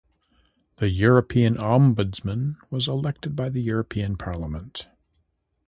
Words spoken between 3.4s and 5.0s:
the European Parliament.